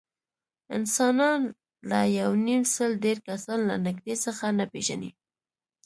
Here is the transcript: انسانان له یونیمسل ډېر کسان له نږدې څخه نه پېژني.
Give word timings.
انسانان 0.77 1.41
له 1.89 1.99
یونیمسل 2.19 2.91
ډېر 3.05 3.17
کسان 3.27 3.59
له 3.69 3.75
نږدې 3.85 4.15
څخه 4.25 4.45
نه 4.57 4.65
پېژني. 4.71 5.11